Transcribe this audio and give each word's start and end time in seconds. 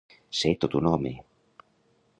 Ser 0.39 0.53
tot 0.63 0.77
un 0.79 0.89
home. 0.93 1.13